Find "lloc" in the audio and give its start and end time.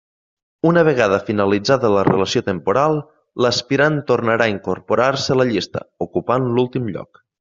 6.97-7.23